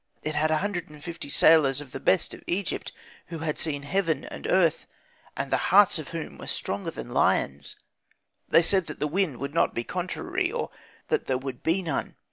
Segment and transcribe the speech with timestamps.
[0.23, 2.91] It had 150 sailors of the best of Egypt,
[3.27, 4.87] who had seen heaven and earth,
[5.37, 7.75] and the hearts of whom were stronger than lions.
[8.49, 10.71] They said that the wind would not be contrary, or
[11.09, 12.15] that there would be none.